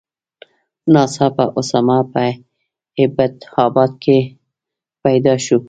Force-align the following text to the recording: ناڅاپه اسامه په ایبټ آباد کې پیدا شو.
ناڅاپه 0.93 1.45
اسامه 1.59 1.97
په 2.11 2.23
ایبټ 2.97 3.35
آباد 3.65 3.91
کې 4.03 4.17
پیدا 5.03 5.33
شو. 5.45 5.57